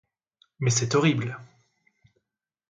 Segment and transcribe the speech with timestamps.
[0.57, 1.37] Mais c'est horrible!